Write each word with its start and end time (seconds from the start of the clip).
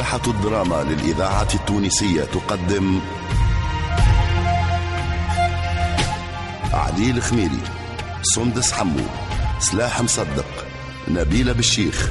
مصلحة 0.00 0.30
الدراما 0.30 0.82
للإذاعة 0.82 1.48
التونسية 1.54 2.24
تقدم 2.24 3.00
علي 6.72 7.10
الخميري 7.10 7.60
سندس 8.22 8.72
حمو 8.72 9.00
سلاح 9.58 10.00
مصدق 10.00 10.46
نبيلة 11.08 11.52
بالشيخ 11.52 12.10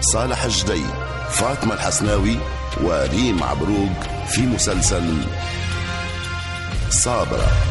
صالح 0.00 0.42
الجدي 0.44 0.84
فاطمة 1.30 1.74
الحسناوي 1.74 2.36
وريم 2.82 3.42
عبروق 3.42 4.02
في 4.28 4.40
مسلسل 4.40 5.24
صابرة. 6.90 7.69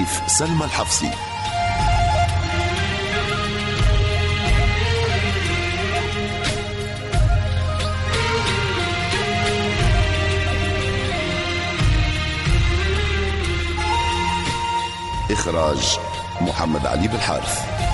تأليف 0.00 0.22
سلمى 0.26 0.64
الحفصي. 0.64 1.10
إخراج 15.30 15.98
محمد 16.40 16.86
علي 16.86 17.08
بالحارث 17.08 17.89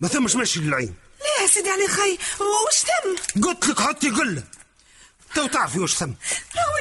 ما 0.00 0.08
ثمش 0.08 0.36
مشي 0.36 0.60
للعين. 0.60 0.94
لا 1.20 1.42
يا 1.42 1.48
سيدي 1.48 1.70
علي 1.70 1.88
خي 1.88 2.18
وش 2.40 2.80
تم 2.82 3.42
قلت 3.42 3.66
لك 3.66 3.80
حطي 3.80 4.10
قلة 4.10 4.42
تو 5.34 5.46
تعرفي 5.46 5.78
وش 5.80 5.94
ثم. 5.94 6.12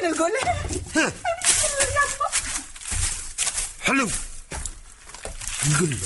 وين 0.01 0.11
القول 0.13 0.31
ها. 0.95 1.13
حلو. 3.81 4.09
القلة 5.67 5.97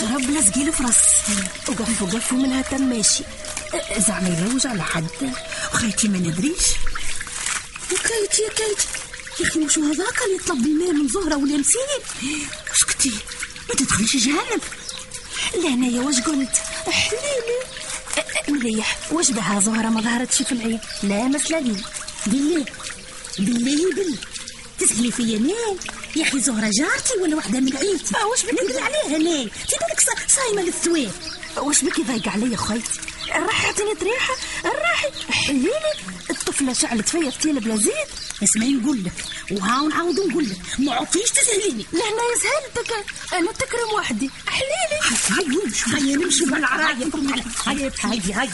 شرب 0.00 0.30
لا 0.30 0.40
سقيل 0.42 0.72
فرص 0.72 0.96
وقف 1.68 2.02
وقف 2.02 2.32
منها 2.32 2.62
تم 2.62 2.82
ماشي. 2.82 3.24
زعما 3.98 4.28
يلوج 4.28 4.66
على 4.66 4.82
حد. 4.82 5.06
وخيتي 5.74 6.08
ما 6.08 6.18
ندريش. 6.18 6.64
وكيتي 7.92 8.42
يا 8.42 8.48
كيتي 8.48 8.86
يا 9.40 9.46
أخي 9.48 9.58
مش 9.58 9.78
هذاك 9.78 10.18
اللي 10.24 10.36
يطلب 10.36 10.66
الماء 10.66 10.92
من 10.92 11.08
زهرة 11.08 11.36
ولا 11.36 11.56
مسير 11.56 12.00
اسكتي 12.76 13.12
ما 13.68 13.74
تدخليش 13.74 14.16
جهنم. 14.16 14.60
لا 15.62 15.68
انايا 15.68 16.00
واش 16.00 16.20
قلت؟ 16.20 16.56
حليلي. 16.90 17.58
مليح 18.48 18.98
واش 19.12 19.30
بها 19.30 19.60
زهرة؟ 19.60 19.88
ما 19.88 20.00
ظهرتش 20.00 20.42
في 20.42 20.52
العين 20.52 20.80
لا 21.02 21.22
مسلا 21.28 21.60
لي. 21.60 21.76
بالله 22.26 22.64
بالله 23.38 23.94
بالله 23.94 24.18
تسألي 24.78 25.10
فيا 25.12 25.38
ناي 25.38 25.76
يا 26.16 26.22
أخي 26.22 26.40
زهره 26.40 26.70
جارتي 26.78 27.14
ولا 27.22 27.36
واحدة 27.36 27.60
من 27.60 27.76
عيلتي 27.76 28.16
آه 28.16 28.26
واش 28.26 28.42
بك 28.46 28.52
نقدر 28.54 28.82
عليها 28.82 29.18
ناي 29.18 29.48
في 29.50 29.76
بالك 29.88 30.00
صا- 30.00 30.34
صايمه 30.34 30.62
للثواب 30.62 31.12
واش 31.56 31.84
بك 31.84 32.00
ضايق 32.00 32.28
عليا 32.28 32.56
خويتي 32.56 33.00
الراحة 33.34 33.68
عطيني 33.68 33.94
طريحة 33.94 34.34
الراحي 34.64 35.32
حليلي 35.32 35.70
الطفلة 36.30 36.72
شعلت 36.72 37.08
فيا 37.08 37.30
فتيلة 37.30 37.60
بلا 37.60 37.76
زيت 37.76 38.08
اسمعي 38.42 38.72
نقول 38.72 39.04
لك 39.04 39.12
وها 39.50 39.88
نعاود 39.88 40.20
نقول 40.20 40.44
لك 40.50 40.56
ما 40.78 40.94
عطيش 40.94 41.30
تسهليني 41.30 41.86
لا 41.92 42.00
أنا 42.04 42.22
سهلتك 42.42 43.04
أنا 43.32 43.52
تكرم 43.52 43.94
وحدي 43.96 44.30
حليلي 44.46 45.00
هاي 45.94 46.16
نمشي 46.16 46.44
بالعراية 46.44 47.04
هاي 47.66 47.90
هاي 48.04 48.20
هاي 48.32 48.48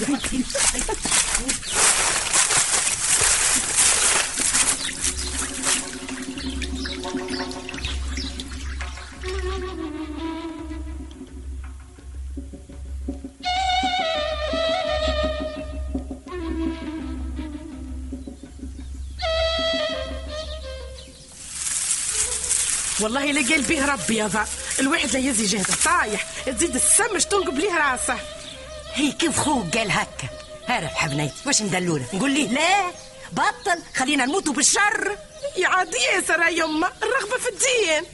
والله 23.03 23.33
لا 23.33 23.49
قال 23.51 23.63
به 23.63 23.87
ربي 23.87 24.17
يا 24.17 24.47
الواحد 24.81 25.11
لا 25.11 25.19
يزي 25.19 25.47
جهده 25.47 25.75
طايح 25.85 26.27
تزيد 26.47 26.75
السمش 26.75 27.25
تنقب 27.25 27.59
ليه 27.59 27.79
راسه. 27.79 28.19
هي 28.95 29.13
كيف 29.13 29.39
خوك 29.39 29.77
قال 29.77 29.91
هكا؟ 29.91 30.29
هارب 30.67 30.89
حبنيتي 30.89 31.35
واش 31.47 31.63
ندلوله؟ 31.63 32.07
نقول 32.13 32.31
ليه؟ 32.31 32.49
لا. 32.49 32.91
بطل 33.33 33.83
خلينا 33.97 34.27
نموتوا 34.27 34.53
بالشر. 34.53 35.17
يا 35.57 35.69
عاد 35.69 35.95
ياسر 35.95 36.43
يا 36.43 36.49
يما 36.49 36.93
الرغبة 37.03 37.39
في 37.39 37.49
الدين. 37.49 38.11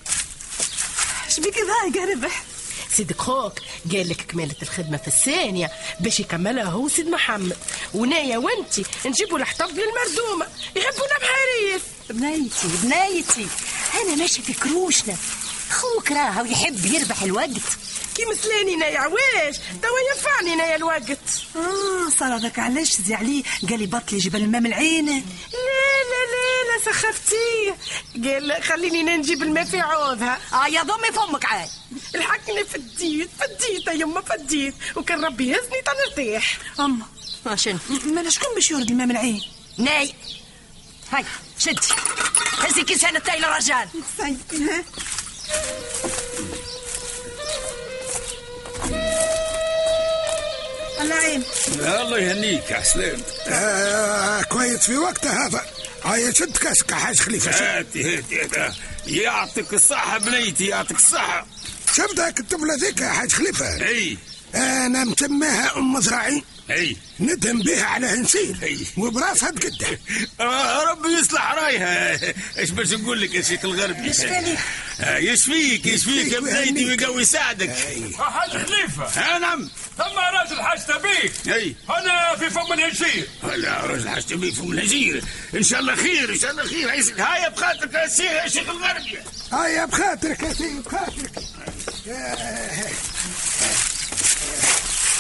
شبيك 1.28 1.55
ضايق 1.55 2.11
ربح 2.11 2.43
سيدك 2.90 3.20
خوك 3.20 3.58
قال 3.93 4.08
لك 4.08 4.20
كمالة 4.29 4.55
الخدمة 4.62 4.96
في 4.96 5.08
الثانية 5.08 5.70
باش 6.00 6.20
يكملها 6.20 6.64
هو 6.64 6.88
سيد 6.88 7.08
محمد. 7.08 7.56
ونايا 7.94 8.38
وانتي 8.38 8.85
نجيبوا 9.06 9.38
الحطب 9.38 9.70
للمردومة 9.70 10.46
يحبونا 10.76 11.14
بحريف. 11.20 11.98
بنيتي 12.10 12.69
بنيتي. 12.82 13.46
أنا 13.94 14.14
ماشي 14.14 14.43
في 14.43 14.52
كروشنا. 14.52 15.16
خوك 15.70 16.12
راهو 16.12 16.44
يحب 16.44 16.87
يربح 16.87 17.22
الوقت. 17.22 17.50
كي 18.14 18.25
مسلاني 18.25 18.76
نايا 18.76 18.99
عواش؟ 18.99 19.56
توا 19.82 19.99
ينفعني 20.14 20.56
نايا 20.56 20.76
الوقت. 20.76 21.19
آه 21.56 22.10
صار 22.19 22.37
هذاك 22.37 22.58
علاش 22.58 23.00
زي 23.00 23.14
عليه 23.14 23.43
قال 23.70 23.78
لي 23.78 23.87
بطلي 23.87 24.19
جبل 24.19 24.43
الماء 24.43 24.60
من 24.60 24.66
العين 24.66 25.06
لا 25.06 25.12
لا 26.10 26.22
لا 26.32 26.64
لا 26.69 26.93
سخفتيه 26.93 27.76
قال 28.25 28.62
خليني 28.62 29.16
نجيب 29.16 29.43
الماء 29.43 29.64
في 29.64 29.81
عوضها. 29.81 30.38
آه 30.52 30.66
يا 30.66 30.82
ضمي 30.82 31.12
فمك 31.12 31.44
عاد. 31.44 31.69
الحقني 32.14 32.64
فديت 32.64 33.31
فديت 33.40 33.87
يا 33.87 33.93
يما 33.93 34.20
فديت. 34.20 34.75
وكان 34.96 35.25
ربي 35.25 35.49
يهزني 35.49 35.82
تنرتاح. 35.87 36.58
اما 36.81 37.56
شنو؟ 37.56 37.78
مالا 38.04 38.31
شكون 38.31 38.54
باش 38.54 38.70
يورد 38.70 38.90
الماء 38.90 39.06
من 39.06 39.12
العين؟ 39.12 39.43
ناي. 39.78 40.14
هاي 41.12 41.25
شدي 41.58 41.76
هزي 42.58 42.82
كيسان 42.82 43.16
التاي 43.16 43.38
للرجال 43.38 43.88
الله 51.00 51.14
يعين. 51.14 51.43
الله 51.78 52.19
يهنيك 52.19 52.70
يا 52.70 52.82
سلام 52.82 53.20
آه, 53.49 53.52
آه، 53.52 54.43
كويس 54.43 54.78
في 54.87 54.96
وقت 54.96 55.26
هذا. 55.26 55.64
هاي 56.05 56.34
شد 56.34 56.56
كاسك 56.56 56.94
حاج 56.94 57.19
خليفة 57.20 57.50
هاتي 57.78 58.19
هاتي 58.19 58.72
يعطيك 59.06 59.75
الصحة 59.75 60.19
بنيتي 60.19 60.66
يعطيك 60.66 60.96
الصحة. 60.96 61.46
شبدك 61.94 62.40
الطفله 62.40 62.75
ذيك 62.75 63.00
يا 63.00 63.08
حاج 63.08 63.32
خليفة. 63.32 63.87
إي. 63.88 64.19
آنا 64.55 65.05
مسماها 65.05 65.77
أم 65.79 65.93
مزرعي 65.93 66.43
أي. 66.71 66.97
ندهم 67.21 67.59
بها 67.62 67.85
على 67.85 68.06
هنسيل. 68.06 68.87
وبراسها 68.97 69.50
تقده 69.50 69.99
آه 70.41 70.83
ربي 70.91 71.09
يصلح 71.09 71.53
رايها. 71.53 72.19
إيش 72.59 72.71
باش 72.71 72.93
نقول 72.93 73.21
لك 73.21 73.35
يا 73.35 73.43
شيخ 73.43 73.65
الغربي؟ 73.65 74.09
يشفيك. 74.09 74.59
آه، 75.00 75.17
يشفيك 75.19 75.87
يشفيك 75.87 76.33
يا 76.33 76.41
بنيتي؟ 76.41 76.85
ويقوي 76.85 77.23
يساعدك 77.23 77.71
حاج 78.19 78.50
خليفة. 78.50 79.05
ها 79.21 79.39
نعم. 79.39 79.69
ثم 79.99 80.19
راجل 80.39 80.62
حاج 80.62 80.79
تبيك. 80.87 81.55
أي. 81.55 81.75
أنا 81.91 82.37
في 82.37 82.50
فم 82.50 82.73
الهجير. 82.73 83.29
لا 83.56 83.87
رجل 83.87 84.09
حاج 84.09 84.23
تبي 84.27 84.53
فم 84.53 84.73
الهجير. 84.73 85.25
إن 85.55 85.62
شاء 85.62 85.81
الله 85.81 85.95
خير 85.97 86.33
إن 86.33 86.39
شاء 86.39 86.50
الله 86.50 86.65
خير. 86.67 86.91
هاي- 86.91 87.12
هاي 87.19 87.50
بخاطرك 87.50 87.95
يا 87.95 88.09
شيخ 88.09 88.21
يا 88.33 88.49
شيخ 88.49 88.69
الغربي. 88.69 89.19
هيا 89.53 89.85
بخاطرك 89.85 90.43
يا 90.43 90.53
سيدي 90.53 90.81
بخاطرك 90.81 91.31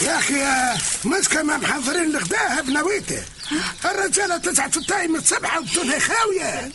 يا- 0.02 0.06
يا 0.06 0.18
أخي 0.18 0.34
يا 0.38 0.78
مسكه 1.04 1.42
ما 1.42 1.56
محضرين 1.56 2.12
لغداها 2.12 2.60
بنويته 2.60 3.22
الرجالة 3.84 4.36
تسعة 4.36 4.70
في 4.70 4.76
التايم 4.76 5.16
السبعة 5.16 5.58
وبتونها 5.60 5.98
خاوية. 5.98 6.72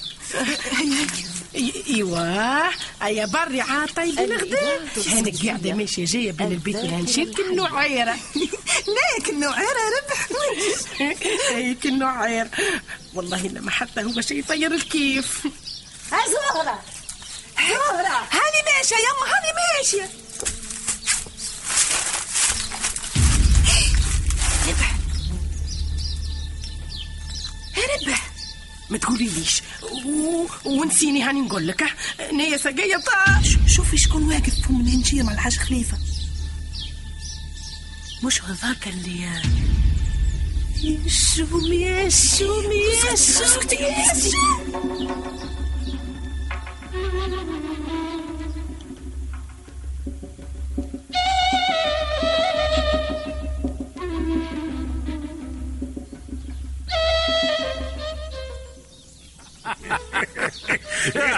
إي- 1.53 1.87
أيوه 1.89 2.69
أيا 3.03 3.25
بري 3.25 3.61
عاد 3.61 3.89
طيبين 3.93 4.31
الغداء. 4.31 4.87
أنا 5.13 5.31
قاعدة 5.45 5.73
ماشية 5.73 6.05
جاية 6.05 6.31
بين 6.31 6.47
البيت 6.51 6.75
والهنشيل 6.75 7.35
كنو 7.35 7.65
عيره 7.65 8.15
لا 8.87 9.25
كنو 9.25 9.49
عيرة 9.49 9.79
ربح 9.97 10.27
أي 11.55 11.75
كنو 11.83 12.07
عير. 12.07 12.47
والله 13.13 13.47
لما 13.47 13.71
حتى 13.71 14.03
هو 14.03 14.21
شيء 14.21 14.39
يطير 14.39 14.71
الكيف. 14.73 15.47
زهرة. 16.11 16.81
زهرة. 17.57 18.27
هاني 18.31 18.59
ماشية 18.77 18.95
يما 18.95 19.25
هاني 19.33 19.53
ماشية. 19.77 20.09
ما 28.93 28.99
تقوليليش. 28.99 29.61
ونسيني 30.65 31.23
هاني 31.23 31.41
نقول 31.41 31.67
لك 31.67 31.83
نية 32.33 32.57
سقية 32.57 32.97
طاش 32.97 33.57
شوفي 33.67 33.97
شكون 33.97 34.23
واقف 34.27 34.67
فم 34.67 34.81
الهنجير 34.81 35.23
مع 35.23 35.31
الحاج 35.33 35.57
خليفة. 35.57 35.97
مش 38.23 38.41
هذاك 38.43 38.87
اللي 38.87 39.29
يشوم 40.83 41.73
يشوم 41.73 42.71
يشوم 42.71 43.67
يشوم 43.71 45.42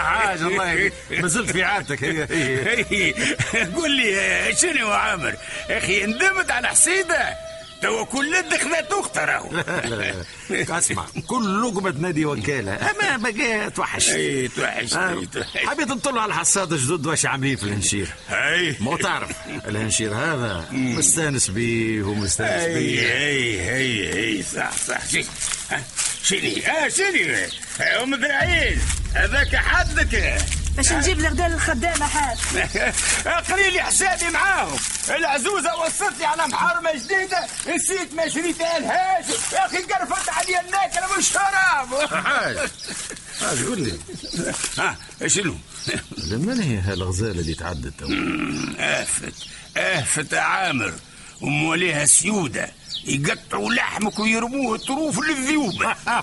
حاج 0.05 0.41
الله 0.41 0.91
ما 1.21 1.27
زلت 1.27 1.51
في 1.51 1.63
عادتك. 1.63 2.03
هي 2.03 2.27
هي. 2.89 3.13
قول 3.75 3.91
لي 3.91 4.55
شنو 4.61 4.89
يا 4.89 4.95
عامر؟ 4.95 5.35
أخي 5.69 6.05
ندمت 6.05 6.51
على 6.51 6.67
حسيدة. 6.67 7.33
تو 7.81 8.05
كل 8.05 8.33
يد 8.35 8.57
خذت 8.61 8.91
اخته 8.91 9.25
راهو 9.25 9.49
اسمع. 10.51 11.05
كل 11.27 11.61
لقمة 11.61 11.89
نادي 11.99 12.25
وكالة. 12.25 12.91
أما 12.91 13.29
بقى 13.29 13.69
توحش 13.69 14.09
إي 14.09 14.47
توحش 14.47 14.93
آه، 14.93 15.09
إي 15.19 15.25
توحش. 15.25 15.57
حبيت 15.65 15.87
نطلع 15.87 16.21
على 16.21 16.29
الحصاد 16.29 16.73
جدد 16.73 17.05
واش 17.07 17.25
عاملين 17.25 17.55
في 17.55 17.63
الهنشير. 17.63 18.07
إي. 18.31 18.75
ما 18.79 18.97
تعرف 18.97 19.29
الهنشير 19.67 20.13
هذا 20.15 20.65
مستانس 20.71 21.49
بيه 21.49 22.03
ومستانس 22.03 22.63
بيه. 22.65 23.01
إي 23.13 23.75
إي 23.75 24.13
إي 24.23 24.43
صح 24.43 24.71
صح. 24.87 24.97
شي 26.25 26.35
ها، 26.37 26.59
شني 26.59 26.69
آه 26.85 26.87
شني 26.89 27.45
آه، 27.81 28.03
أم 28.03 28.15
ذراعين 28.15 28.81
هذاك 29.15 29.55
حدك 29.55 30.37
باش 30.75 30.91
نجيب 30.91 31.19
الغداء 31.19 31.49
للخدامة 31.49 32.07
حاج. 32.07 32.37
قري 33.51 33.69
لي 33.69 33.81
حسابي 33.83 34.29
معاهم. 34.29 34.77
العزوزة 35.09 35.75
وصلت 35.75 36.19
لي 36.19 36.25
على 36.25 36.47
محرمه 36.47 36.91
جديده 36.93 37.47
نسيت 37.75 38.13
ما 38.13 38.29
شريتها 38.29 38.79
لهاش 38.79 39.25
يا 39.53 39.65
أخي 39.65 39.77
قرفت 39.77 40.29
علي 40.29 40.59
الناكله 40.59 41.11
والشراب 41.15 42.07
حاج. 42.25 42.57
حاج 43.41 43.63
قول 43.65 43.81
لي. 43.81 43.93
ها 44.77 44.97
شنو؟ 45.27 45.55
لمن 46.17 46.61
هي 46.61 46.77
هالغزالة 46.77 47.39
اللي 47.41 47.53
تعدت؟ 47.55 47.93
آفت 48.79 49.33
آفت 49.77 50.33
عامر. 50.33 50.93
ومواليها 51.41 52.05
سيودة. 52.05 52.69
يقطعوا 53.07 53.73
لحمك 53.73 54.19
ويرموه 54.19 54.77
طروف 54.77 55.19
للذيوب 55.19 55.73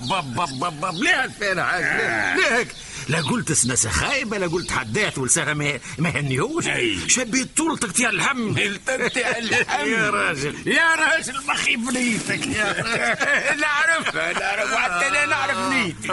باب 0.00 0.94
ليه 0.94 1.30
فين 1.38 1.62
حاج 1.62 1.82
ليه 1.84 2.34
ليه 2.58 2.66
لا 3.08 3.20
قلت 3.20 3.52
سنسة 3.52 3.90
خايبة 3.90 4.38
لا 4.38 4.46
قلت 4.46 4.72
حدات 4.72 5.18
ولسانها 5.18 5.54
ما 5.54 5.78
ما 5.98 6.10
هنيوش. 6.10 6.64
شبيت 7.06 7.48
طول 7.56 7.78
تقطيع 7.78 8.08
الهم. 8.10 8.58
التقطيع 8.58 9.28
الهم. 9.38 9.88
يا 9.88 10.10
راجل. 10.10 10.54
يا 10.68 10.94
راجل 10.94 11.34
مخي 11.48 11.76
بنيتك 11.76 12.46
يا 12.46 12.72
نعرفها 13.62 14.32
نعرف. 14.32 14.72
وحتى 14.72 15.08
أنا 15.08 15.26
نعرف 15.26 15.58
نيتي. 15.58 16.08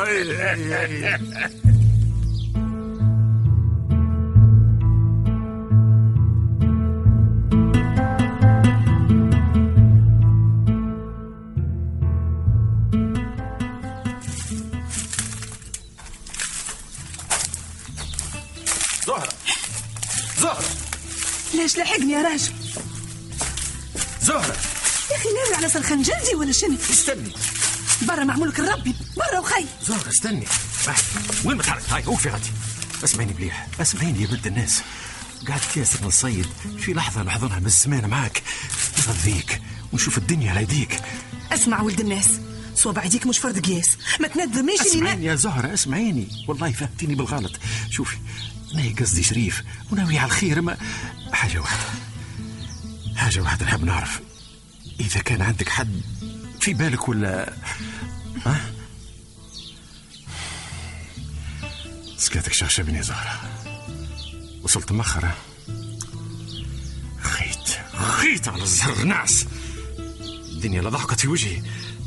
يا 22.09 22.21
راجل. 22.21 22.53
زهرة. 24.21 24.57
يا 25.11 25.15
أخي 25.15 25.29
ناوي 25.29 25.55
على 25.55 25.69
سرخنجلدي 25.69 26.35
ولا 26.35 26.51
شنو؟ 26.51 26.75
استني. 26.89 27.31
برا 28.01 28.23
معمولك 28.23 28.59
الربي 28.59 28.95
برا 29.17 29.39
وخي. 29.39 29.65
زهرة 29.87 30.09
استني. 30.09 30.45
وين 31.45 31.57
بتحرك 31.57 31.83
هاي 31.89 32.03
وقفي 32.07 32.29
غادي. 32.29 32.49
اسمعيني 33.03 33.33
مليح 33.33 33.67
اسمعيني 33.81 34.21
يا 34.21 34.27
بنت 34.27 34.47
الناس. 34.47 34.81
قاعد 35.47 35.61
كاسر 35.75 36.05
نصيد 36.05 36.45
في 36.79 36.93
لحظة 36.93 37.23
نحضنها 37.23 37.59
من 37.59 37.65
الزمان 37.65 38.09
معاك. 38.09 38.43
نرضيك 39.07 39.61
ونشوف 39.93 40.17
الدنيا 40.17 40.51
على 40.51 40.61
يديك. 40.61 41.01
اسمع 41.51 41.81
ولد 41.81 41.99
الناس. 41.99 42.29
صوابع 42.75 43.03
يديك 43.03 43.25
مش 43.25 43.37
فرد 43.37 43.65
قياس. 43.65 43.89
ما 44.19 44.27
تندميش 44.27 44.81
اسمعيني 44.81 45.25
يا 45.25 45.35
زهرة 45.35 45.73
اسمعيني. 45.73 46.45
والله 46.47 46.71
فهمتيني 46.71 47.15
بالغلط. 47.15 47.51
شوفي 47.91 48.17
أنا 48.73 48.95
قصدي 48.99 49.23
شريف؟ 49.23 49.63
وناوي 49.91 50.17
على 50.17 50.25
الخير 50.25 50.61
ما 50.61 50.77
حاجة 51.31 51.59
واحدة. 51.59 51.89
حاجة 53.15 53.39
واحدة 53.39 53.65
نحب 53.65 53.83
نعرف. 53.83 54.19
إذا 54.99 55.19
كان 55.19 55.41
عندك 55.41 55.69
حد 55.69 56.01
في 56.61 56.73
بالك 56.73 57.09
ولا 57.09 57.53
ها؟ 58.45 58.71
سكاتك 62.17 62.53
شغشبني 62.53 62.97
يا 62.97 63.01
زهرة. 63.01 63.41
وصلت 64.63 64.91
مخرة 64.91 65.37
خيت 67.21 67.69
خيت 67.93 68.47
على 68.47 68.63
الزهر 68.63 69.03
نعس. 69.03 69.45
الدنيا 70.51 70.81
لا 70.81 70.89
ضحكت 70.89 71.19
في 71.19 71.27
وجهي. 71.27 71.61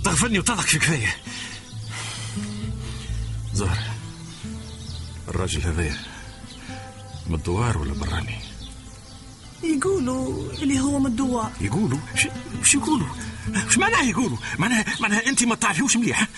تغفلني 0.05 0.39
وتضحك 0.39 0.67
في 0.67 0.79
كفاية. 0.79 1.17
زهرة 3.55 3.95
الراجل 5.29 5.63
هذا 5.63 6.12
من 7.33 7.39
الدوار 7.39 7.79
ولا 7.79 7.93
براني؟ 7.93 8.39
يقولوا 9.63 10.53
اللي 10.53 10.81
هو 10.81 10.99
من 10.99 11.07
الدوار. 11.07 11.53
يقولوا؟ 11.61 11.99
ش... 12.17 12.27
ش 12.65 12.75
يقولوا؟ 12.75 13.07
ش 13.71 13.79
معناها 13.79 14.03
يقولوا؟ 14.03 14.37
معناها 14.59 14.85
معناها 15.01 15.27
انت 15.27 15.45
ما 15.45 15.55
تعرفيوش 15.55 15.97
مليح 15.97 16.29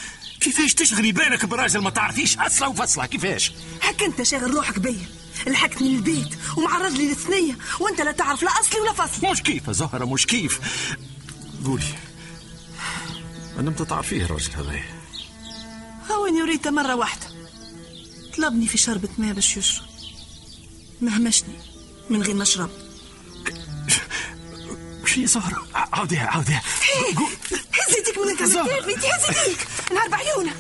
كيفاش 0.41 0.75
تشغلي 0.75 1.13
بالك 1.13 1.45
براجل 1.47 1.81
ما 1.81 1.91
تعرفيش؟ 1.91 2.39
اصله 2.39 2.69
وفصله 2.69 3.07
كيفاش؟ 3.07 3.53
هك 3.83 4.03
انت 4.03 4.23
شاغل 4.23 4.55
روحك 4.55 4.79
بيا. 4.79 5.07
لحقتني 5.47 5.89
للبيت 5.89 6.29
ومعرض 6.57 6.93
لي 6.93 7.09
للثنية 7.09 7.59
وانت 7.81 8.01
لا 8.01 8.13
تعرف 8.13 8.43
لا 8.43 8.51
أصلي 8.61 8.81
ولا 8.81 8.93
فصلي 8.93 9.31
مش 9.31 9.43
كيف 9.43 9.71
زهرة 9.71 10.05
مش 10.05 10.27
كيف. 10.27 10.61
قولي 11.65 11.85
أنا 13.59 13.71
متى 13.71 13.85
تعرفيه 13.85 14.25
الراجل 14.25 14.53
هذا 14.53 14.81
هوني 16.11 16.43
وريته 16.43 16.71
مرة 16.71 16.95
واحدة؟ 16.95 17.27
طلبني 18.37 18.67
في 18.67 18.79
شربة 18.79 19.09
ماء 19.19 19.33
باش 19.33 19.57
يشرب 19.57 19.85
مهمشني 21.01 21.55
من 22.11 22.23
غير 22.23 22.35
ما 22.35 22.43
أشرب. 22.43 22.71
في 25.07 25.27
زهرة 25.27 25.67
عاوديها 25.75 26.27
عاوديها. 26.27 26.63
هز 27.73 27.99
يديك 27.99 28.19
من 28.19 28.33
الكلام 28.33 28.67
بنتي 28.67 29.07
هز 29.09 29.47
يديك 29.47 29.67
نهار 29.93 30.09
بعيونها 30.09 30.55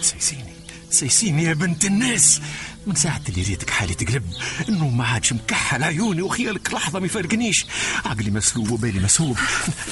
سيسيني 0.00 0.52
سيسيني 0.90 1.42
يا 1.44 1.54
بنت 1.54 1.84
الناس. 1.84 2.40
من 2.86 2.94
ساعة 2.94 3.20
اللي 3.28 3.42
ريتك 3.42 3.70
حالي 3.70 3.94
تقلب 3.94 4.32
إنه 4.68 4.88
ما 4.88 5.06
عادش 5.06 5.32
مكحل 5.32 5.82
عيوني 5.82 6.22
وخيالك 6.22 6.74
لحظة 6.74 6.98
ما 7.00 7.06
يفارقنيش. 7.06 7.66
عقلي 8.04 8.30
مسلوب 8.30 8.70
وبالي 8.70 9.00
مسهوب 9.00 9.38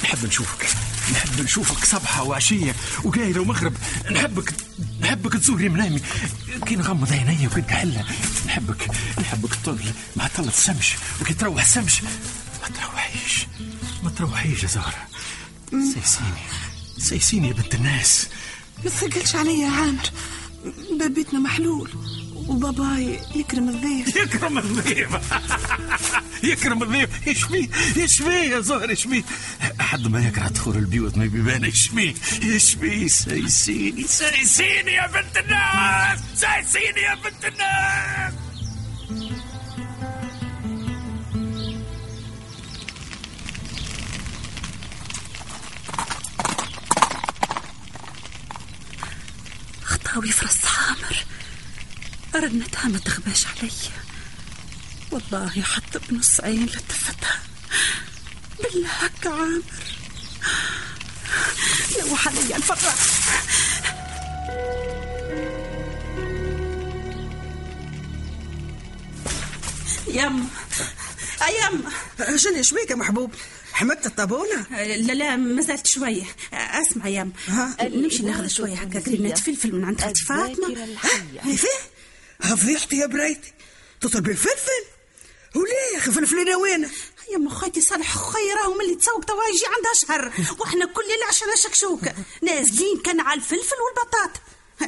نحب 0.03 0.25
نشوفك 0.25 0.67
نحب 1.11 1.41
نشوفك 1.41 1.85
صبحة 1.85 2.23
وعشية 2.23 2.75
وقايلة 3.03 3.41
ومغرب. 3.41 3.73
نحبك 4.11 4.53
نحبك 5.11 5.33
تزوري 5.33 5.69
منامي 5.69 6.01
كي 6.65 6.75
نغمض 6.75 7.13
عيني 7.13 7.47
وكي 7.47 7.59
نكحلها 7.59 8.05
نحبك 8.45 8.87
نحبك 9.19 9.55
تطل 9.55 9.79
مع 10.15 10.27
طلة 10.27 10.47
السمش 10.47 10.95
وكي 11.21 11.33
تروح 11.33 11.61
السمش. 11.61 12.01
ما 12.61 12.67
تروحيش. 12.79 13.47
ما 14.03 14.09
تروحيش 14.09 14.63
يا 14.63 14.67
زهرة. 14.67 15.07
سيسيني. 15.71 16.41
سيسيني 16.97 17.47
يا 17.47 17.53
بنت 17.53 17.75
الناس. 17.75 18.27
ما 18.83 18.89
تثقلش 18.89 19.35
عليا 19.35 19.65
يا 19.65 19.71
عامر. 19.71 20.09
بابيتنا 20.99 21.39
محلول. 21.39 21.91
وباباي 22.47 23.19
يكرم 23.35 23.69
الضيف. 23.69 24.15
يكرم 24.15 24.57
الضيف. 24.57 25.09
يكرم 26.43 26.83
الضيف. 26.83 27.27
إيش 27.97 28.17
فيه؟ 28.17 28.31
يا 28.31 28.59
زهر؟ 28.59 28.89
إيش 28.89 29.03
فيه؟ 29.03 29.23
حد 29.79 30.07
ما 30.07 30.27
يكره 30.27 30.47
دخول 30.47 30.75
البيوت 30.77 31.17
ما 31.17 31.25
بيبان 31.25 31.63
إيش 31.63 31.87
فيه؟ 31.87 32.13
سيسيني. 33.07 34.03
سيسيني 34.07 34.91
يا 34.93 35.07
بنت 35.07 35.37
الناس! 35.37 36.19
سيسيني 36.35 37.01
يا 37.01 37.15
بنت 37.15 37.45
الناس! 37.45 38.33
خطاوي 49.83 50.29
راس 50.43 50.59
عامر 50.65 51.25
رنتها 52.35 52.87
ما 52.87 52.97
تغباش 52.99 53.45
علي. 53.47 53.71
والله 55.11 55.61
حتى 55.61 55.99
بنص 56.09 56.39
عين 56.41 56.65
لتفتها 56.65 57.39
بالله 58.63 58.89
هكا 58.89 59.29
عامر. 59.29 59.61
لوح 61.99 62.27
علي 62.27 62.55
الفرح 62.55 62.95
يما 70.07 70.45
يما 71.61 71.91
شنو 72.37 72.55
إيش 72.55 72.73
بيك 72.73 72.89
يا 72.89 72.95
محبوب؟ 72.95 73.31
حمدت 73.73 74.05
الطابونة؟ 74.05 74.65
لا 74.71 75.13
لا 75.13 75.35
ما 75.35 75.61
زالت 75.61 75.87
شوية 75.87 76.23
أسمع 76.53 77.07
يا 77.07 77.31
ها؟ 77.47 77.77
نمشي 77.81 78.23
ناخذ 78.23 78.47
شوية 78.47 78.75
هكا 78.75 78.99
قرينة 78.99 79.35
فلفل 79.35 79.75
من 79.75 79.85
عند 79.85 80.01
خالتي 80.01 80.25
فاطمة. 80.25 80.87
فيه؟ 81.55 81.67
يا 82.41 82.49
فضيحتي 82.49 82.95
يا 82.97 83.05
برايتي 83.05 83.53
تطلب 84.01 84.29
الفلفل 84.29 84.83
وليه 85.55 85.99
فلفلنا 85.99 86.55
وين؟ 86.55 86.89
يا 87.31 87.37
أم 87.37 87.49
صالح 87.79 88.17
خيرهم 88.17 88.81
اللي 88.81 88.95
تسوق 88.95 89.23
توا 89.23 89.43
يجي 89.43 89.65
عندها 89.65 89.93
شهر. 89.93 90.55
وإحنا 90.59 90.85
كل 90.85 91.01
ليله 91.07 91.25
عشان 91.29 91.47
شكشوكه 91.63 92.13
نازلين 92.41 93.01
كان 93.05 93.19
على 93.19 93.37
الفلفل 93.39 93.75
والبطاطا 93.85 94.39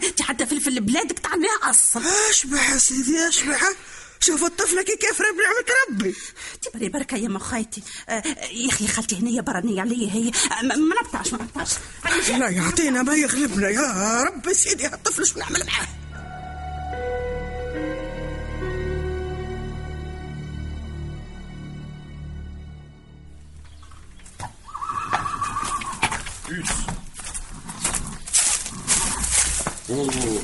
أنت 0.07 0.21
حتى 0.21 0.45
فلفل 0.45 0.79
بلادك 0.79 1.19
تعملها 1.19 1.59
اصل 1.63 2.01
اشبح 2.29 2.77
سيدي 2.77 3.27
اشبح 3.27 3.63
شوف 4.19 4.43
الطفلة 4.43 4.81
كي 4.81 4.95
كافرة 4.95 5.25
بنعمة 5.31 5.65
ربي. 5.89 6.15
تبري 6.61 6.89
بركة 6.89 7.17
يا 7.17 7.27
أم 7.27 7.39
خالتي 7.39 7.83
آه، 8.09 8.23
يا 8.51 8.69
أخي 8.69 8.87
خالتي 8.87 9.15
هنية 9.15 9.41
برانية 9.41 9.81
عليا 9.81 10.09
هي. 10.11 10.31
آه، 10.51 10.61
ما 10.61 10.95
نبطعش 11.01 11.33
ما 11.33 11.39
نبطعش 11.43 11.69
لا 12.29 12.49
يعطينا 12.49 13.03
ما 13.03 13.15
يغلبنا. 13.15 13.69
يا 13.69 14.23
رب 14.23 14.53
سيدي 14.53 14.85
هالطفل 14.85 15.25
شو 15.25 15.39
نعمل 15.39 15.65
معاه؟ 15.65 15.87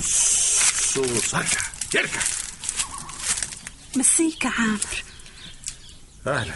صوص 0.02 1.36
ارجع 1.36 1.60
ارجع 1.96 2.22
مسيك 3.96 4.46
يا 4.46 4.50
عامر. 4.50 4.80
أهلا. 6.28 6.54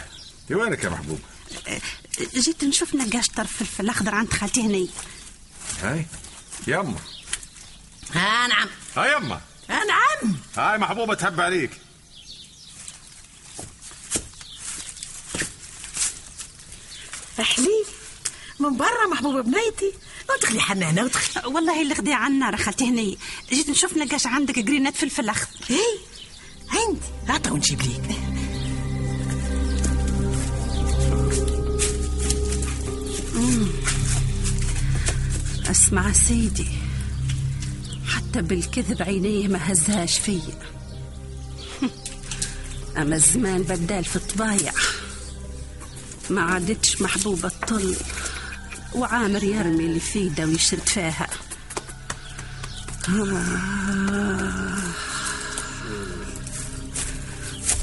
في 0.48 0.54
وينك 0.54 0.84
يا 0.84 0.88
محبوب؟ 0.88 1.20
آه، 1.68 1.80
جيت 2.34 2.64
نشوف 2.64 2.94
نقاش 2.94 3.28
طرف 3.28 3.56
فلفل 3.56 3.88
أخضر 3.90 4.14
عند 4.14 4.32
خالتي 4.32 4.60
هنية 4.60 4.88
هاي. 5.82 6.06
يما 6.66 6.98
ها 8.14 8.46
نعم. 8.46 8.68
هاي 8.96 9.12
يما 9.16 9.40
ها 9.70 9.84
نعم. 9.84 10.36
هاي 10.56 10.78
محبوبة 10.78 11.14
تهب 11.14 11.40
عليك. 11.40 11.70
من 18.64 18.76
برا 18.76 19.06
محبوبة 19.12 19.40
بنيتي. 19.40 19.92
ادخلي 20.30 20.60
حنانة 20.60 21.04
ادخلي 21.04 21.46
والله 21.46 21.82
اللي 21.82 21.94
غدي 21.94 22.12
على 22.12 22.34
النار 22.34 22.56
خالتي 22.56 22.84
هنية 22.84 23.16
جيت 23.50 23.70
نشوف 23.70 23.96
نقاش 23.96 24.26
عندك 24.26 24.58
قرينات 24.58 24.96
فلفل 24.96 25.28
اخضر 25.28 25.50
إيه؟ 25.70 25.98
عندي 26.70 27.00
عطا 27.28 27.50
ونجيب 27.50 27.82
ليك. 27.82 28.18
اسمع 35.70 36.12
سيدي. 36.12 36.68
حتى 38.06 38.42
بالكذب 38.42 39.02
عينيه 39.02 39.48
ما 39.48 39.72
هزهاش 39.72 40.18
فيا. 40.18 40.58
أما 43.02 43.16
الزمان 43.16 43.62
بدال 43.62 44.04
في 44.04 44.16
الطبايع. 44.16 44.72
ما 46.30 46.42
عادتش 46.42 47.02
محبوبة 47.02 47.48
طل 47.68 47.96
وعامر 48.94 49.44
يرمي 49.44 49.84
اللي 49.84 50.00
في 50.00 50.18
يده 50.18 50.44
ويشرد 50.44 50.88
فيها. 50.88 51.28
آه. 53.08 53.44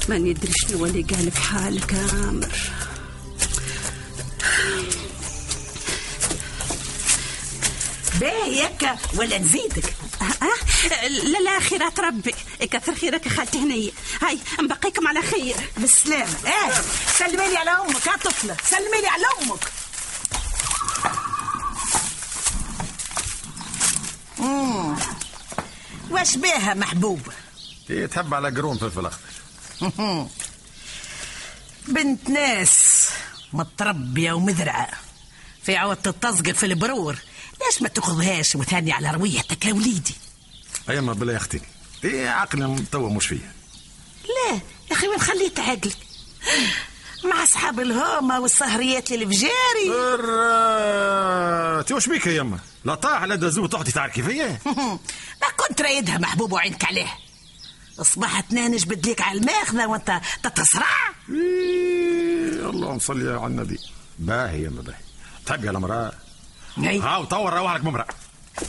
ما 0.08 0.18
ندري 0.18 0.52
شنو 0.52 0.86
اللي 0.86 1.02
قال 1.02 1.30
بحالك 1.30 1.92
يا 1.92 2.06
عامر. 2.12 2.52
باهي 8.20 8.64
يكا 8.64 8.98
ولا 9.16 9.38
نزيدك. 9.38 9.94
أه؟ 10.22 11.06
لا 11.08 11.38
لا 11.38 11.60
خيرات 11.60 12.00
ربي. 12.00 12.34
كثر 12.60 12.94
خيرك 12.94 13.28
خالتي 13.28 13.58
هنية 13.58 13.90
هاي 14.22 14.38
نبقيكم 14.60 15.08
على 15.08 15.22
خير. 15.22 15.56
بالسلامة 15.76 16.36
إيه 16.46 16.72
سلمي 17.18 17.48
لي 17.48 17.56
على 17.56 17.70
أمك 17.70 18.06
يا 18.06 18.16
طفلة. 18.16 18.56
سلمي 18.70 19.00
لي 19.00 19.08
على 19.08 19.24
أمك. 19.42 19.60
مم. 24.42 24.96
واش 26.10 26.36
بيها 26.36 26.74
محبوبة 26.74 27.32
هي 27.88 28.06
تهب 28.06 28.34
على 28.34 28.48
قرون 28.50 28.78
فلفل 28.78 29.06
اخضر 29.06 29.32
بنت 31.88 32.30
ناس 32.30 33.08
متربية 33.52 34.32
ومذرعة. 34.32 34.88
في 35.62 35.76
عوض 35.76 35.96
تتصقر 35.96 36.54
في 36.54 36.66
البرور. 36.66 37.16
ليش 37.66 37.82
ما 37.82 37.88
تاخذهاش 37.88 38.56
وتهني 38.56 38.92
على 38.92 39.10
رويحتك 39.10 39.64
يا 39.64 39.72
وليدي؟ 39.72 40.14
هيا 40.88 41.00
ما 41.00 41.12
بالله 41.12 41.32
يا 41.32 41.38
أختي. 41.38 41.60
إيه 42.04 42.28
عقلي 42.28 42.84
توا 42.92 43.10
مش 43.10 43.26
فيا. 43.26 43.52
لا 44.24 44.54
يا 44.90 44.92
أخي 44.96 45.08
وين 45.08 45.18
خليت 45.20 45.60
عقلك؟ 45.60 45.96
مع 47.24 47.42
أصحاب 47.42 47.80
الهومة 47.80 48.40
والسهريات 48.40 49.12
الفجاري 49.12 49.90
انت 51.80 51.92
وش 51.92 52.08
بيك 52.08 52.26
يا 52.26 52.32
يما 52.32 52.58
لا 52.84 52.94
طاح 52.94 53.22
لا 53.22 53.34
دزو 53.34 53.66
تعطي 53.66 53.92
تعرف 53.92 54.14
كيفية 54.14 54.60
ما 54.66 55.48
كنت 55.68 55.82
رايدها 55.82 56.18
محبوب 56.18 56.52
وعينك 56.52 56.84
عليه. 56.84 57.18
أصبحت 58.00 58.52
نانج 58.52 58.84
بدليك 58.84 59.20
على 59.20 59.38
الماخذة 59.38 59.86
وأنت 59.86 60.20
تتصرع. 60.42 61.08
إيه، 61.28 62.70
اللهم 62.70 62.98
صل 62.98 63.28
على 63.28 63.46
النبي. 63.46 63.78
باهي 64.18 64.62
يا 64.62 64.68
باهي. 64.68 64.96
تحب 65.46 65.64
يا 65.64 65.70
المرأة؟ 65.70 66.12
أي. 66.78 67.00
هاو 67.00 67.24
طور 67.24 67.52
روح 67.52 67.74
لك 67.74 67.80
بمرأة 67.80 68.06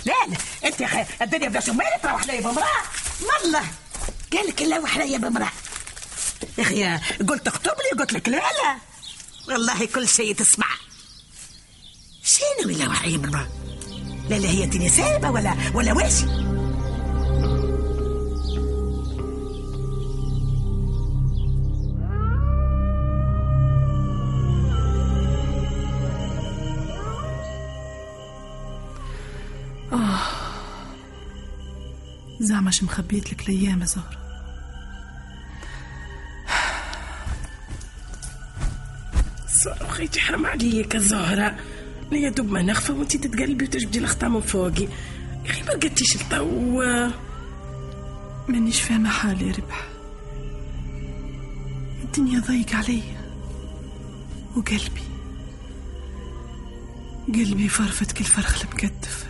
لا 0.05 0.13
لا 0.27 0.37
أنت 0.67 0.81
الدنيا 1.21 1.49
بلا 1.49 1.59
شمالة 1.59 1.97
تروح 2.03 2.25
لي 2.25 2.41
بامرأة 2.41 2.81
والله 3.21 3.63
قال 4.33 4.47
لك 4.47 4.61
لا 4.61 4.79
وحليا 4.79 5.17
بامرأة 5.17 5.51
يا 6.57 6.95
إخي 6.95 7.23
قلت 7.25 7.47
اكتب 7.47 7.71
لي 7.71 7.99
قلت 7.99 8.13
لك 8.13 8.29
لا 8.29 8.35
لا. 8.37 8.77
والله 9.47 9.85
كل 9.85 10.07
شيء 10.07 10.35
تسمع. 10.35 10.67
شنو 12.23 12.69
ولا 12.73 12.87
وحي 12.89 13.17
مرة 13.17 13.47
لا 14.29 14.35
لا 14.35 14.49
هي 14.49 14.67
تني 14.67 14.89
سايبة 14.89 15.29
ولا 15.29 15.55
ولا 15.73 15.93
واش؟ 15.93 16.13
زعما 32.39 32.71
مخبيت 32.83 33.33
لك 33.33 33.49
الأيام 33.49 33.85
زهرة؟ 33.85 34.22
صار 40.03 40.09
خيتي 40.09 40.19
حرام 40.19 40.45
عليك 40.45 40.95
يا 40.95 40.99
زهرة 40.99 41.57
لا 42.11 42.17
يا 42.17 42.29
دوب 42.29 42.51
ما 42.51 42.61
نخفى 42.61 42.91
وانتي 42.91 43.17
تتقلبي 43.17 43.65
وتجبدي 43.65 43.99
الخطا 43.99 44.27
من 44.27 44.41
فوقي. 44.41 44.83
يا 45.45 45.51
أخي 45.51 45.63
ما 45.63 45.69
رقدتيش 45.69 46.15
الطو 46.15 46.81
مانيش 48.47 48.81
فاهمة 48.81 49.09
حالي 49.09 49.51
ربح. 49.51 49.87
الدنيا 52.03 52.39
ضيق 52.39 52.75
عليا. 52.75 53.31
وقلبي. 54.55 55.03
قلبي 57.27 57.67
فرفت 57.67 58.11
كل 58.11 58.23
فرخ 58.23 58.61
المكتف. 58.61 59.25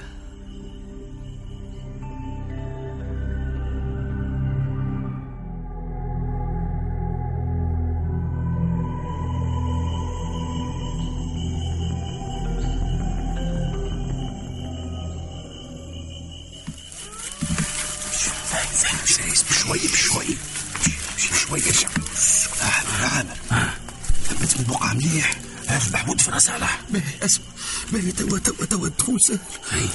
مليح 24.94 25.34
هذا 25.68 25.90
محمود 25.94 26.22
في 26.22 26.32
راس 26.32 26.46
صالح 26.46 26.80
باهي 26.90 27.04
اسمع 27.26 27.46
باهي 27.92 28.12
توا 28.12 28.40
توا 28.40 28.66
توا 28.66 28.88
الدخول 28.88 29.20
سهل 29.28 29.40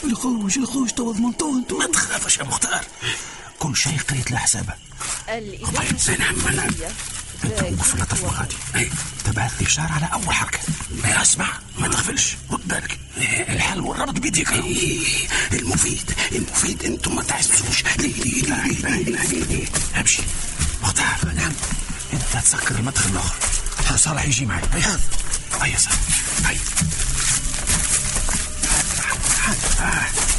الخوج 0.04 0.58
الخوج 0.58 0.90
توا 0.90 1.12
ضمنتوه 1.12 1.58
أنتوا 1.58 1.78
ما 1.78 1.86
تخافش 1.86 2.38
يا 2.38 2.44
مختار 2.44 2.84
كل 3.58 3.76
شيء 3.76 3.98
قريت 4.10 4.30
له 4.30 4.38
حسابه 4.38 4.72
الإذاعة 5.28 6.18
نعم 6.18 6.56
نعم 6.56 6.70
انت 7.44 7.62
وقف 7.62 8.04
تطلع 8.04 8.28
غادي 8.30 8.90
تبعث 9.24 9.60
لي 9.60 9.66
اشاره 9.66 9.92
على 9.92 10.08
اول 10.12 10.34
حركه 10.34 10.58
ما 11.04 11.22
اسمع 11.22 11.48
ما 11.78 11.88
تغفلش 11.88 12.36
خد 12.50 12.68
بالك 12.68 12.98
الحل 13.48 13.80
والربط 13.80 14.18
بيديك 14.20 14.52
المفيد 15.52 16.12
المفيد 16.32 16.84
أنتم 16.84 17.16
ما 17.16 17.22
تحسوش 17.22 17.84
ليه 17.98 18.22
ليه 18.22 18.42
ليه 18.42 19.02
ليه 19.02 19.28
ليه 19.28 19.44
ليه 19.44 19.66
امشي 20.00 20.22
مختار 20.82 21.32
نعم 21.36 21.52
انت 22.12 22.44
تسكر 22.44 22.74
المدخل 22.78 23.10
الآخر 23.10 23.36
صالح 23.96 24.24
يجي 24.24 24.46
معي 24.46 24.62
هيا 24.72 24.98
هيا 25.62 25.78
صالح 25.78 25.98
هيا. 26.46 26.58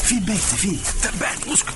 في 0.04 0.20
بيتي 0.20 0.58
في. 0.58 0.78
تبعني 1.04 1.54
اسكت. 1.54 1.74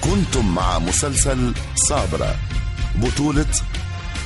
كنتم 0.00 0.54
مع 0.54 0.78
مسلسل 0.78 1.54
صابرة. 1.74 2.36
بطولة 2.94 3.46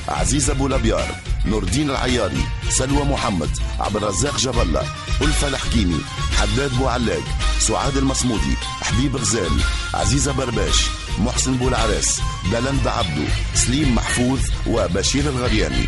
عزيز 0.07 0.49
أبو 0.49 0.67
لبيار 0.67 1.15
نور 1.45 1.63
الدين 1.63 1.89
العياري 1.89 2.43
سلوى 2.69 3.03
محمد 3.03 3.49
عبد 3.79 3.95
الرزاق 3.95 4.37
جبلة 4.37 4.83
ألفة 5.21 5.47
الحكيمي 5.47 6.01
حداد 6.37 6.71
بوعلاق 6.77 7.23
سعاد 7.59 7.97
المصمودي 7.97 8.55
حبيب 8.81 9.15
غزال 9.15 9.61
عزيزة 9.93 10.31
برباش. 10.31 10.89
محسن 11.19 11.57
بولعراس 11.57 12.21
دلند 12.51 12.87
عبدو 12.87 13.23
سليم 13.55 13.95
محفوظ 13.95 14.39
وبشير 14.67 15.29
الغرياني 15.29 15.85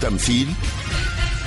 تمثيل 0.00 0.48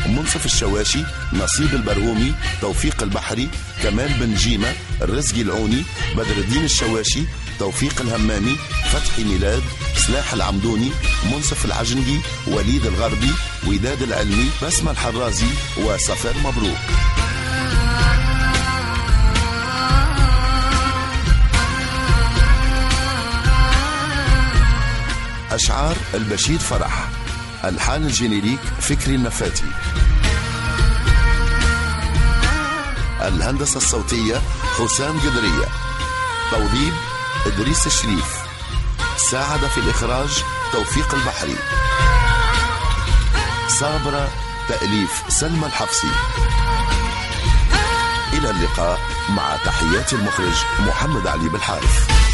منصف 0.08 0.46
الشواشي 0.46 1.04
نصيب 1.34 1.74
البرهومي 1.74 2.34
توفيق 2.62 3.04
البحري 3.04 3.50
كمال 3.84 4.14
بن 4.14 4.36
جيمة 4.36 4.74
الرزقي 5.02 5.42
العوني 5.42 5.84
بدر 6.16 6.38
الدين 6.38 6.64
الشواشي 6.64 7.24
توفيق 7.60 8.02
الهمامي 8.02 8.56
فتحي 8.92 9.24
ميلاد 9.24 9.64
سلاح 10.08 10.34
العمدوني 10.34 10.92
منصف 11.32 11.66
العجنجي 11.66 12.20
وليد 12.48 12.86
الغربي 12.86 13.32
وداد 13.68 14.02
العلمي 14.02 14.50
بسمة 14.64 14.92
الحرازي 14.92 15.48
وصفاء 15.78 16.36
مبروك. 16.38 16.78
أشعار 25.58 25.98
البشير 26.14 26.60
فرح. 26.60 27.10
ألحان 27.66 28.04
الجينيريك 28.04 28.60
فكري 28.80 29.16
النفاتي. 29.16 29.64
الهندسة 33.22 33.78
الصوتية 33.78 34.42
حسام 34.78 35.20
قدرية 35.20 35.68
توظيف 36.52 36.94
إدريس 37.46 37.88
الشريف. 37.88 38.38
ساعد 39.32 39.60
في 39.60 39.78
الإخراج 39.78 40.44
توفيق 40.74 41.16
البحري. 41.16 41.56
صابرة 43.68 44.30
تأليف 44.70 45.24
سلمى 45.28 45.66
الحفصي. 45.66 46.12
إلى 48.34 48.50
اللقاء 48.50 49.00
مع 49.30 49.56
تحيات 49.66 50.14
المخرج 50.14 50.56
محمد 50.80 51.28
علي 51.28 51.50
بالحارث. 51.50 52.27